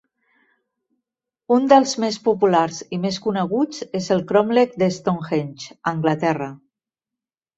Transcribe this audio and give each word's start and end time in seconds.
Un 1.55 1.67
dels 1.73 1.91
més 2.03 2.17
populars 2.29 2.79
i 2.97 2.99
més 3.03 3.19
coneguts 3.27 3.83
és 4.01 4.09
el 4.15 4.23
cromlec 4.31 4.73
de 4.85 4.89
Stonehenge, 4.97 5.71
a 5.83 5.93
Anglaterra. 5.95 6.49